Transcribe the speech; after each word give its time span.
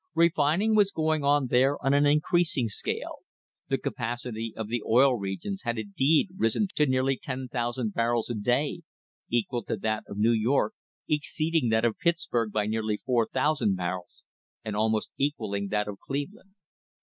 Refining 0.15 0.73
was 0.73 0.89
going 0.91 1.23
on 1.23 1.45
there 1.45 1.77
on 1.85 1.93
an 1.93 2.07
increasing 2.07 2.67
scale; 2.67 3.17
the 3.67 3.77
capacity 3.77 4.51
of 4.57 4.67
the 4.67 4.81
Oil 4.83 5.13
Regions 5.15 5.61
had 5.61 5.77
indeed 5.77 6.29
risen 6.37 6.67
to 6.73 6.87
nearly 6.87 7.17
10,000 7.17 7.93
barrels 7.93 8.27
a 8.27 8.33
day— 8.33 8.81
equal 9.29 9.63
to 9.65 9.77
that 9.77 10.03
of 10.07 10.17
New 10.17 10.31
York, 10.31 10.73
exceeding 11.07 11.69
that 11.69 11.85
of 11.85 11.99
Pittsburg 11.99 12.51
by 12.51 12.65
nearly 12.65 12.97
4,000 12.97 13.75
barrels, 13.75 14.23
and 14.65 14.75
almost 14.75 15.11
equalling 15.19 15.67
that 15.67 15.87
of 15.87 15.99
Cleveland. 15.99 16.55